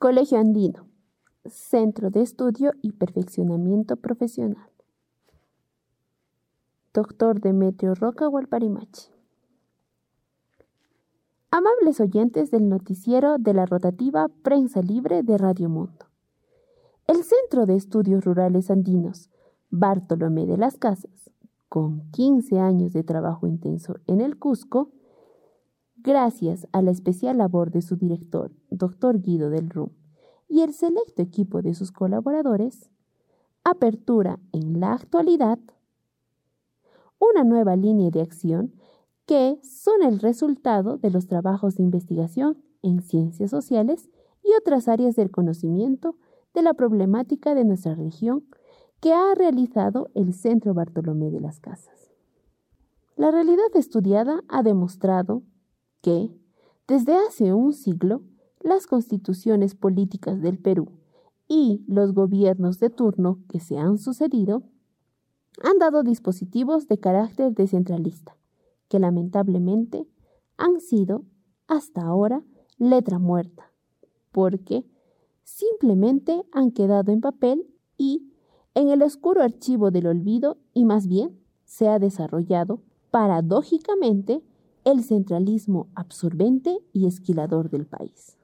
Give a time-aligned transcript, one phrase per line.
[0.00, 0.86] Colegio Andino,
[1.44, 4.70] Centro de Estudio y Perfeccionamiento Profesional.
[6.94, 9.10] Doctor Demetrio Roca Hualparimachi.
[11.50, 16.06] Amables oyentes del noticiero de la rotativa Prensa Libre de Radio Mundo.
[17.08, 19.30] El Centro de Estudios Rurales Andinos,
[19.68, 21.32] Bartolomé de las Casas,
[21.68, 24.92] con 15 años de trabajo intenso en el Cusco,
[26.02, 29.90] gracias a la especial labor de su director, doctor Guido del Rum,
[30.48, 32.90] y el selecto equipo de sus colaboradores,
[33.64, 35.58] apertura en la actualidad
[37.18, 38.72] una nueva línea de acción
[39.26, 44.08] que son el resultado de los trabajos de investigación en ciencias sociales
[44.42, 46.16] y otras áreas del conocimiento
[46.54, 48.44] de la problemática de nuestra región
[49.00, 52.10] que ha realizado el Centro Bartolomé de las Casas.
[53.16, 55.42] La realidad estudiada ha demostrado
[56.00, 56.30] que,
[56.86, 58.22] desde hace un siglo,
[58.60, 60.88] las constituciones políticas del Perú
[61.48, 64.62] y los gobiernos de turno que se han sucedido
[65.62, 68.36] han dado dispositivos de carácter descentralista,
[68.88, 70.06] que lamentablemente
[70.56, 71.24] han sido,
[71.66, 72.42] hasta ahora,
[72.78, 73.72] letra muerta,
[74.30, 74.84] porque
[75.42, 78.32] simplemente han quedado en papel y
[78.74, 82.80] en el oscuro archivo del olvido y más bien se ha desarrollado,
[83.10, 84.42] paradójicamente,
[84.90, 88.38] el centralismo absorbente y esquilador del país.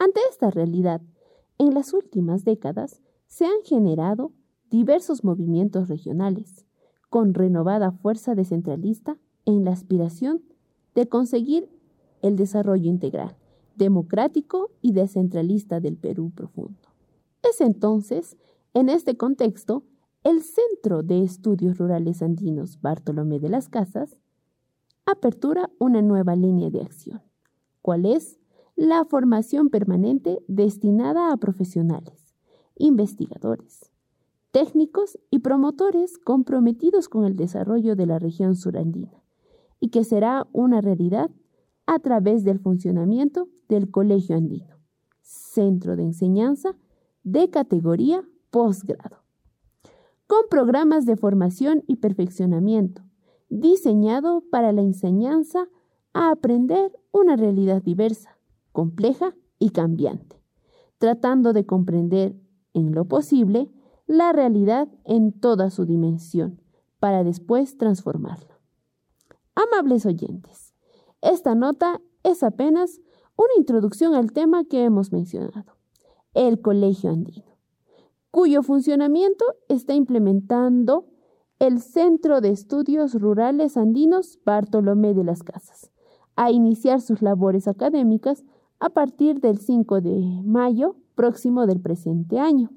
[0.00, 1.00] Ante esta realidad,
[1.56, 4.32] en las últimas décadas se han generado
[4.70, 6.66] diversos movimientos regionales,
[7.10, 10.42] con renovada fuerza descentralista en la aspiración
[10.96, 11.68] de conseguir
[12.22, 13.36] el desarrollo integral,
[13.76, 16.88] democrático y descentralista del Perú profundo.
[17.48, 18.36] Es entonces,
[18.74, 19.84] en este contexto,
[20.24, 24.16] el Centro de Estudios Rurales Andinos Bartolomé de las Casas
[25.10, 27.22] apertura una nueva línea de acción.
[27.82, 28.38] ¿Cuál es?
[28.78, 32.32] la formación permanente destinada a profesionales,
[32.76, 33.90] investigadores,
[34.52, 39.20] técnicos y promotores comprometidos con el desarrollo de la región surandina
[39.80, 41.28] y que será una realidad
[41.86, 44.76] a través del funcionamiento del Colegio Andino,
[45.22, 46.76] centro de enseñanza
[47.24, 49.24] de categoría posgrado,
[50.28, 53.02] con programas de formación y perfeccionamiento
[53.48, 55.68] diseñado para la enseñanza
[56.12, 58.38] a aprender una realidad diversa
[58.72, 60.40] compleja y cambiante,
[60.98, 62.36] tratando de comprender
[62.74, 63.70] en lo posible
[64.06, 66.60] la realidad en toda su dimensión,
[67.00, 68.58] para después transformarla.
[69.54, 70.74] Amables oyentes,
[71.20, 73.00] esta nota es apenas
[73.36, 75.76] una introducción al tema que hemos mencionado,
[76.34, 77.56] el Colegio Andino,
[78.30, 81.06] cuyo funcionamiento está implementando
[81.58, 85.90] el Centro de Estudios Rurales Andinos Bartolomé de las Casas,
[86.36, 88.44] a iniciar sus labores académicas
[88.78, 92.70] a partir del 5 de mayo próximo del presente año.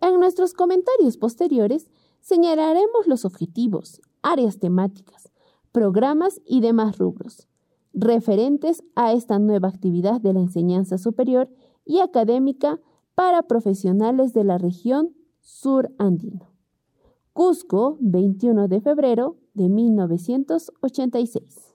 [0.00, 5.32] En nuestros comentarios posteriores señalaremos los objetivos, áreas temáticas,
[5.72, 7.48] programas y demás rubros
[7.94, 11.48] referentes a esta nueva actividad de la enseñanza superior
[11.86, 12.80] y académica
[13.14, 16.53] para profesionales de la región sur andino.
[17.34, 21.73] Cusco, 21 de febrero de 1986.